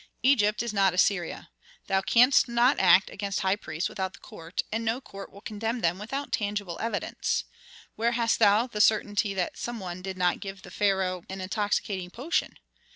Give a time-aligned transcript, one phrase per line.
[0.23, 1.51] Egypt is not Assyria;
[1.85, 5.81] thou canst not act against high priests without the court, and no court will condemn
[5.81, 7.43] them without tangible evidence.
[7.95, 12.09] Where hast thou the certainty that some one did not give the pharaoh an intoxicating
[12.09, 12.57] potion?